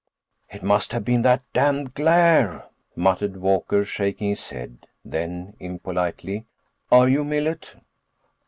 [0.49, 2.65] "It must have been that damned glare,"
[2.95, 4.87] muttered Walker, shaking his head.
[5.05, 6.47] Then, impolitely,
[6.91, 7.75] "Are you Millet?"